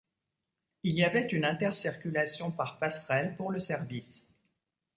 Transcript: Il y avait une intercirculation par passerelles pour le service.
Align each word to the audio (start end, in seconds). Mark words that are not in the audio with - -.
Il 0.81 0.95
y 0.95 1.03
avait 1.03 1.27
une 1.27 1.45
intercirculation 1.45 2.51
par 2.51 2.79
passerelles 2.79 3.35
pour 3.37 3.51
le 3.51 3.59
service. 3.59 4.27